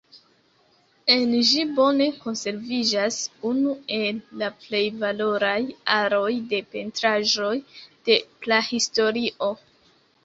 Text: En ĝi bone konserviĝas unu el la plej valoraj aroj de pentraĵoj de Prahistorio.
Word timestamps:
En 1.15 1.33
ĝi 1.49 1.65
bone 1.79 2.07
konserviĝas 2.23 3.17
unu 3.51 3.75
el 3.99 4.21
la 4.43 4.49
plej 4.63 4.83
valoraj 5.05 5.57
aroj 5.99 6.33
de 6.55 6.63
pentraĵoj 6.73 7.55
de 8.11 8.17
Prahistorio. 8.47 9.53